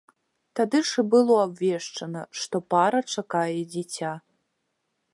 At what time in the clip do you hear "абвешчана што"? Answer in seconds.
1.47-2.55